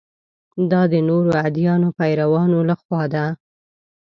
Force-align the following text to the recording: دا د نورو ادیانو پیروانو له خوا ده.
دا 0.71 0.81
د 0.91 0.95
نورو 1.09 1.31
ادیانو 1.47 1.89
پیروانو 1.97 2.59
له 2.69 2.75
خوا 2.81 3.03
ده. 3.13 3.25